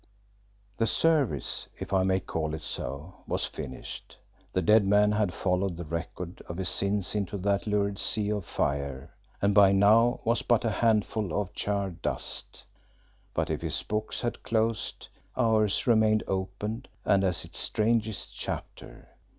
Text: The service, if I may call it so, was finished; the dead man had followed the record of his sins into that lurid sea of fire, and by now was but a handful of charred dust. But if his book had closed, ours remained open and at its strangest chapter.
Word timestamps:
The 0.77 0.87
service, 0.87 1.67
if 1.77 1.93
I 1.93 2.01
may 2.01 2.19
call 2.19 2.55
it 2.55 2.63
so, 2.63 3.17
was 3.27 3.45
finished; 3.45 4.17
the 4.51 4.63
dead 4.63 4.83
man 4.83 5.11
had 5.11 5.31
followed 5.31 5.77
the 5.77 5.83
record 5.85 6.41
of 6.47 6.57
his 6.57 6.69
sins 6.69 7.13
into 7.13 7.37
that 7.37 7.67
lurid 7.67 7.99
sea 7.99 8.31
of 8.31 8.43
fire, 8.43 9.11
and 9.43 9.53
by 9.53 9.73
now 9.73 10.19
was 10.23 10.41
but 10.41 10.65
a 10.65 10.71
handful 10.71 11.39
of 11.39 11.53
charred 11.53 12.01
dust. 12.01 12.63
But 13.35 13.51
if 13.51 13.61
his 13.61 13.83
book 13.83 14.11
had 14.15 14.41
closed, 14.41 15.07
ours 15.37 15.85
remained 15.85 16.23
open 16.25 16.87
and 17.05 17.23
at 17.23 17.45
its 17.45 17.59
strangest 17.59 18.35
chapter. 18.35 19.07